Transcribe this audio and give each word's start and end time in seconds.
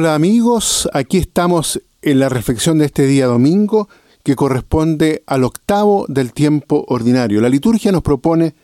Hola 0.00 0.14
amigos, 0.14 0.88
aquí 0.92 1.18
estamos 1.18 1.82
en 2.02 2.20
la 2.20 2.28
reflexión 2.28 2.78
de 2.78 2.84
este 2.84 3.04
día 3.04 3.26
domingo 3.26 3.88
que 4.22 4.36
corresponde 4.36 5.24
al 5.26 5.42
octavo 5.42 6.06
del 6.06 6.32
tiempo 6.32 6.84
ordinario. 6.86 7.40
La 7.40 7.48
liturgia 7.48 7.90
nos 7.90 8.02
propone 8.02 8.54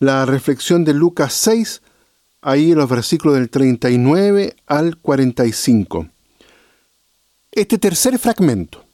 la 0.00 0.26
reflexión 0.26 0.84
de 0.84 0.92
Lucas 0.92 1.32
6, 1.32 1.80
ahí 2.42 2.72
en 2.72 2.76
los 2.76 2.90
versículos 2.90 3.36
del 3.36 3.48
39 3.48 4.54
al 4.66 4.98
45. 4.98 6.08
Este 7.52 7.78
tercer 7.78 8.18
fragmento, 8.18 8.84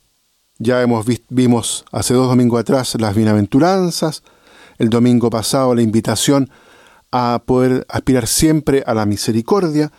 ya 0.58 0.80
hemos 0.82 1.04
vimos 1.30 1.84
hace 1.90 2.14
dos 2.14 2.28
domingos 2.28 2.60
atrás 2.60 2.96
las 3.00 3.16
bienaventuranzas, 3.16 4.22
el 4.78 4.88
domingo 4.88 5.30
pasado 5.30 5.74
la 5.74 5.83
invitación 5.83 6.48
a 7.10 7.42
poder 7.44 7.84
aspirar 7.88 8.28
siempre 8.28 8.84
a 8.86 8.94
la 8.94 9.05
misericordia. 9.05 9.91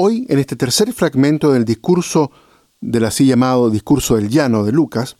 Hoy, 0.00 0.26
en 0.28 0.38
este 0.38 0.54
tercer 0.54 0.92
fragmento 0.92 1.50
del 1.50 1.64
discurso 1.64 2.30
del 2.80 3.04
así 3.04 3.26
llamado 3.26 3.68
discurso 3.68 4.14
del 4.14 4.28
llano 4.28 4.62
de 4.62 4.70
Lucas, 4.70 5.16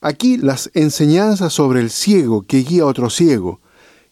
aquí 0.00 0.38
las 0.38 0.72
enseñanzas 0.74 1.52
sobre 1.52 1.82
el 1.82 1.90
ciego 1.90 2.42
que 2.42 2.64
guía 2.64 2.82
a 2.82 2.86
otro 2.86 3.10
ciego 3.10 3.60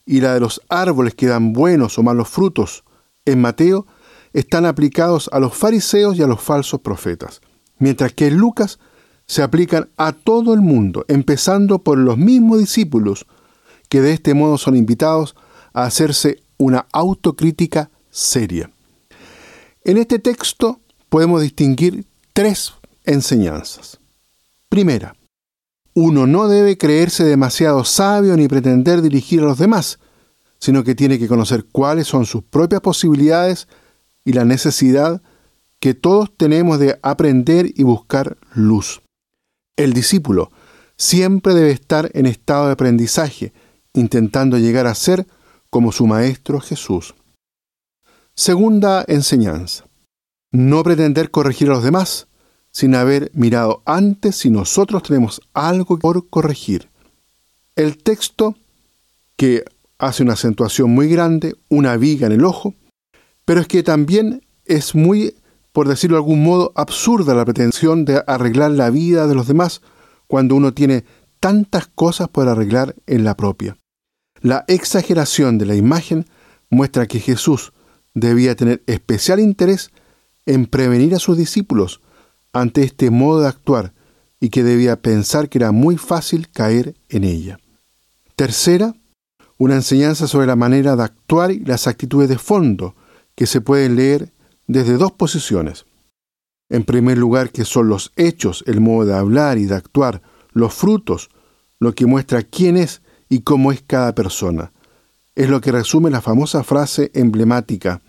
y 0.07 0.21
la 0.21 0.33
de 0.33 0.39
los 0.39 0.63
árboles 0.69 1.17
que 1.17 1.27
dan 1.27 1.53
buenos 1.53 1.99
o 1.99 2.05
malos 2.05 2.29
frutos 2.29 2.85
en 3.25 3.41
Mateo 3.41 3.85
están 4.33 4.65
aplicados 4.65 5.29
a 5.33 5.41
los 5.41 5.57
fariseos 5.57 6.17
y 6.17 6.23
a 6.23 6.29
los 6.29 6.41
falsos 6.41 6.79
profetas, 6.79 7.41
mientras 7.79 8.13
que 8.13 8.29
en 8.29 8.37
Lucas 8.37 8.79
se 9.27 9.43
aplican 9.43 9.89
a 9.97 10.13
todo 10.13 10.55
el 10.55 10.61
mundo, 10.61 11.05
empezando 11.09 11.81
por 11.81 11.99
los 11.99 12.17
mismos 12.17 12.61
discípulos 12.61 13.27
que 13.89 14.01
de 14.01 14.13
este 14.13 14.35
modo 14.35 14.57
son 14.57 14.77
invitados 14.77 15.35
a 15.73 15.83
hacerse 15.83 16.45
una 16.59 16.87
autocrítica 16.93 17.91
seria. 18.09 18.71
En 19.87 19.99
este 19.99 20.19
texto 20.19 20.81
podemos 21.11 21.43
distinguir 21.43 22.07
tres 22.33 22.73
enseñanzas. 23.05 24.01
Primera, 24.71 25.15
uno 25.93 26.27
no 26.27 26.49
debe 26.49 26.79
creerse 26.79 27.23
demasiado 27.23 27.85
sabio 27.85 28.35
ni 28.35 28.49
pretender 28.49 29.03
dirigir 29.03 29.41
a 29.41 29.45
los 29.45 29.59
demás, 29.59 29.99
sino 30.59 30.85
que 30.85 30.95
tiene 30.95 31.19
que 31.19 31.29
conocer 31.29 31.67
cuáles 31.71 32.07
son 32.07 32.25
sus 32.25 32.43
propias 32.43 32.81
posibilidades 32.81 33.69
y 34.25 34.33
la 34.33 34.47
necesidad 34.47 35.21
que 35.81 35.93
todos 35.93 36.35
tenemos 36.35 36.79
de 36.79 36.99
aprender 37.03 37.71
y 37.75 37.83
buscar 37.83 38.39
luz. 38.55 39.03
El 39.77 39.93
discípulo 39.93 40.51
siempre 40.97 41.53
debe 41.53 41.73
estar 41.73 42.11
en 42.15 42.25
estado 42.25 42.69
de 42.69 42.73
aprendizaje, 42.73 43.53
intentando 43.93 44.57
llegar 44.57 44.87
a 44.87 44.95
ser 44.95 45.27
como 45.69 45.93
su 45.93 46.07
Maestro 46.07 46.59
Jesús. 46.59 47.15
Segunda 48.37 49.05
enseñanza. 49.07 49.85
No 50.51 50.83
pretender 50.83 51.31
corregir 51.31 51.69
a 51.69 51.75
los 51.75 51.85
demás 51.85 52.27
sin 52.73 52.97
haber 52.97 53.31
mirado 53.33 53.85
antes 53.87 54.35
si 54.35 54.51
nosotros 54.51 55.05
tenemos 55.05 55.41
algo 55.53 56.01
por 56.01 56.29
corregir. 56.29 56.91
El 57.77 57.97
texto, 57.97 58.57
que 59.37 59.65
hace 59.99 60.25
una 60.25 60.33
acentuación 60.33 60.91
muy 60.91 61.07
grande, 61.09 61.55
una 61.69 61.97
viga 61.97 62.27
en 62.27 62.33
el 62.33 62.45
ojo, 62.45 62.75
pero 63.45 63.61
es 63.61 63.69
que 63.69 63.85
también 63.85 64.45
es 64.65 64.97
muy, 64.97 65.37
por 65.71 65.87
decirlo 65.87 66.17
de 66.17 66.23
algún 66.23 66.43
modo, 66.43 66.73
absurda 66.75 67.35
la 67.35 67.45
pretensión 67.45 68.05
de 68.05 68.21
arreglar 68.27 68.73
la 68.73 68.91
vida 68.91 69.29
de 69.29 69.37
los 69.37 69.47
demás 69.47 69.81
cuando 70.27 70.57
uno 70.57 70.75
tiene 70.75 71.05
tantas 71.39 71.87
cosas 71.87 72.29
por 72.29 72.49
arreglar 72.49 72.97
en 73.07 73.23
la 73.23 73.37
propia. 73.37 73.77
La 74.41 74.65
exageración 74.67 75.57
de 75.57 75.67
la 75.67 75.77
imagen 75.77 76.27
muestra 76.69 77.07
que 77.07 77.21
Jesús 77.21 77.73
debía 78.15 78.55
tener 78.55 78.83
especial 78.87 79.41
interés 79.41 79.91
en 80.47 80.67
prevenir 80.67 81.15
a 81.15 81.19
sus 81.19 81.37
discípulos 81.37 82.01
ante 82.53 82.83
este 82.83 83.11
modo 83.11 83.41
de 83.41 83.49
actuar 83.49 83.93
y 84.41 84.51
que 84.51 84.63
debía 84.63 85.01
pensar 85.01 85.49
que 85.49 85.59
era 85.59 85.73
muy 85.73 85.97
fácil 85.97 86.49
caer 86.49 86.95
en 87.09 87.25
ella. 87.25 87.59
Tercera, 88.37 88.95
una 89.59 89.75
enseñanza 89.75 90.27
sobre 90.27 90.47
la 90.47 90.57
manera 90.57 90.97
de 90.97 91.03
actuar 91.03 91.51
y 91.51 91.61
las 91.61 91.87
actitudes 91.87 92.29
de 92.29 92.39
fondo 92.39 92.95
que 93.35 93.47
se 93.47 93.61
pueden 93.61 93.97
leer 93.97 94.33
desde 94.67 94.97
dos 94.97 95.13
posiciones. 95.13 95.87
En 96.69 96.85
primer 96.85 97.19
lugar, 97.19 97.51
que 97.51 97.65
son 97.65 97.89
los 97.89 98.13
hechos, 98.17 98.65
el 98.67 98.81
modo 98.81 99.07
de 99.07 99.15
hablar 99.15 99.59
y 99.59 99.67
de 99.67 99.75
actuar, 99.75 100.23
los 100.53 100.75
frutos, 100.75 101.31
lo 101.79 101.95
que 101.95 102.07
muestra 102.07 102.43
quién 102.43 102.77
es 102.77 103.03
y 103.29 103.41
cómo 103.41 103.73
es 103.73 103.83
cada 103.87 104.15
persona. 104.15 104.73
Es 105.35 105.49
lo 105.51 105.61
que 105.61 105.73
resume 105.73 106.11
la 106.11 106.21
famosa 106.21 106.63
frase 106.63 107.11
emblemática 107.15 108.01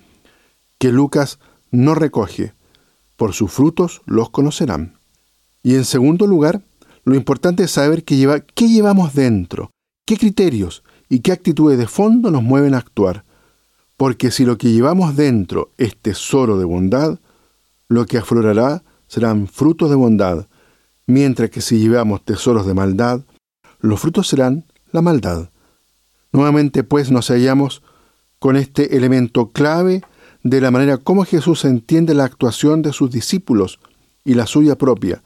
que 0.86 0.92
Lucas 0.92 1.40
no 1.72 1.96
recoge. 1.96 2.54
Por 3.16 3.34
sus 3.34 3.52
frutos 3.52 4.04
los 4.06 4.30
conocerán. 4.30 5.00
Y 5.64 5.74
en 5.74 5.84
segundo 5.84 6.28
lugar, 6.28 6.62
lo 7.06 7.16
importante 7.16 7.64
es 7.64 7.72
saber 7.72 8.04
qué, 8.04 8.18
lleva, 8.18 8.42
qué 8.42 8.70
llevamos 8.70 9.16
dentro, 9.16 9.72
qué 10.06 10.16
criterios 10.16 10.84
y 11.10 11.22
qué 11.22 11.32
actitudes 11.32 11.80
de 11.80 11.88
fondo 11.88 12.30
nos 12.30 12.44
mueven 12.44 12.76
a 12.76 12.78
actuar. 12.78 13.24
Porque 13.98 14.30
si 14.30 14.46
lo 14.46 14.60
que 14.60 14.74
llevamos 14.74 15.16
dentro 15.16 15.72
es 15.80 15.98
tesoro 15.98 16.60
de 16.60 16.66
bondad, 16.66 17.18
lo 17.88 18.06
que 18.06 18.20
aflorará 18.20 18.84
serán 19.08 19.48
frutos 19.48 19.90
de 19.90 19.96
bondad, 19.96 20.46
mientras 21.08 21.50
que 21.50 21.62
si 21.62 21.80
llevamos 21.80 22.24
tesoros 22.24 22.68
de 22.68 22.76
maldad, 22.76 23.22
los 23.80 24.00
frutos 24.00 24.28
serán 24.28 24.66
la 24.92 25.02
maldad. 25.02 25.50
Nuevamente 26.32 26.84
pues 26.84 27.10
nos 27.10 27.30
hallamos 27.32 27.82
con 28.38 28.56
este 28.56 28.96
elemento 28.98 29.52
clave 29.52 30.04
de 30.46 30.62
la 30.62 30.70
manera 30.70 31.00
como 31.00 31.26
Jesús 31.26 31.66
entiende 31.66 32.14
la 32.14 32.26
actuación 32.26 32.84
de 32.84 32.94
sus 32.94 33.10
discípulos 33.10 33.80
y 34.24 34.36
la 34.36 34.46
suya 34.46 34.78
propia, 34.78 35.24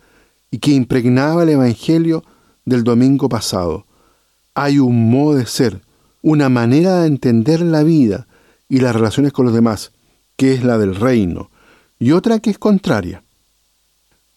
y 0.50 0.60
que 0.60 0.72
impregnaba 0.72 1.44
el 1.44 1.50
Evangelio 1.50 2.24
del 2.64 2.86
domingo 2.86 3.28
pasado. 3.28 3.86
Hay 4.54 4.80
un 4.80 5.12
modo 5.12 5.36
de 5.36 5.46
ser, 5.46 5.82
una 6.22 6.48
manera 6.48 7.02
de 7.02 7.08
entender 7.08 7.60
la 7.60 7.84
vida 7.84 8.28
y 8.70 8.80
las 8.80 8.96
relaciones 8.96 9.34
con 9.34 9.44
los 9.44 9.54
demás, 9.54 9.92
que 10.38 10.54
es 10.54 10.64
la 10.64 10.78
del 10.78 10.96
reino, 10.96 11.52
y 12.00 12.14
otra 12.14 12.40
que 12.40 12.52
es 12.52 12.58
contraria. 12.58 13.22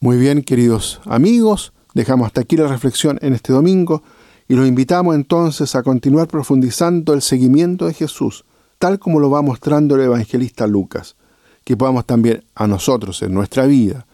Muy 0.01 0.17
bien, 0.17 0.43
queridos 0.43 1.01
amigos, 1.05 1.73
dejamos 1.95 2.27
hasta 2.27 2.41
aquí 2.41 2.57
la 2.57 2.67
reflexión 2.67 3.21
en 3.23 3.35
este 3.35 3.53
domingo 3.53 4.03
y 4.49 4.57
los 4.57 4.67
invitamos 4.67 5.15
entonces 5.15 5.77
a 5.77 5.85
continuar 5.85 6.27
profundizando 6.27 7.15
el 7.15 7.23
seguimiento 7.23 7.87
de 7.87 7.95
Jesús, 7.95 8.45
tal 8.83 8.99
como 8.99 9.21
lo 9.21 9.31
va 9.31 9.43
mostrando 9.43 9.95
el 9.95 10.01
evangelista 10.01 10.67
Lucas, 10.67 11.15
que 11.63 11.77
podamos 11.77 12.05
también 12.05 12.43
a 12.57 12.67
nosotros 12.67 13.23
en 13.23 13.33
nuestra 13.33 13.65
vida 13.65 14.07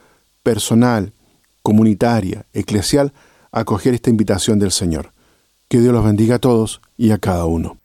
personal, 0.43 1.15
comunitaria, 1.62 2.45
eclesial, 2.53 3.15
acoger 3.51 3.95
esta 3.95 4.11
invitación 4.11 4.59
del 4.59 4.71
Señor. 4.71 5.15
Que 5.69 5.81
Dios 5.81 5.95
los 5.95 6.05
bendiga 6.05 6.34
a 6.34 6.39
todos 6.39 6.83
y 6.99 7.12
a 7.12 7.19
cada 7.19 7.47
uno. 7.47 7.78